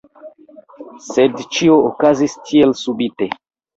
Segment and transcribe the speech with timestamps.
[1.09, 3.29] Sed ĉio okazis tielsubite.